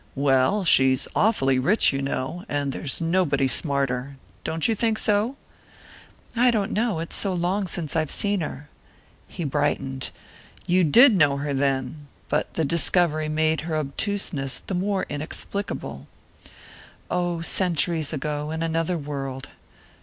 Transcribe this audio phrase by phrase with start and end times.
[0.15, 4.17] "Well, she's awfully rich, you know; and there's nobody smarter.
[4.43, 5.37] Don't you think so?"
[6.35, 8.67] "I don't know; it's so long since I've seen her."
[9.27, 10.09] He brightened.
[10.65, 16.07] "You did know her, then?" But the discovery made her obtuseness the more inexplicable!
[17.11, 19.49] "Oh, centuries ago: in another world."